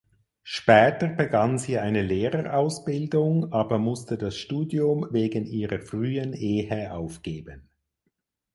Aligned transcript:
Später 0.41 1.09
begann 1.09 1.59
sie 1.59 1.77
eine 1.77 2.01
Lehrerausbildung 2.01 3.53
aber 3.53 3.77
musste 3.77 4.17
das 4.17 4.35
Studium 4.35 5.05
wegen 5.11 5.45
ihrer 5.45 5.79
frühen 5.79 6.33
Ehe 6.33 6.91
aufgeben. 6.91 7.69